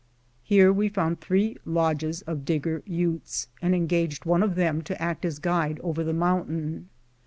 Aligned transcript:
Here 0.41 0.73
we 0.73 0.89
found 0.89 1.21
three 1.21 1.57
lodges 1.63 2.23
of 2.23 2.43
Digger 2.43 2.81
Utes, 2.87 3.49
and 3.61 3.75
engaged 3.75 4.25
one 4.25 4.41
of 4.41 4.55
them 4.55 4.81
to 4.81 4.99
act 4.99 5.25
as 5.25 5.37
guide 5.37 5.79
over 5.83 6.03
the 6.03 6.11
mountain. 6.11 6.89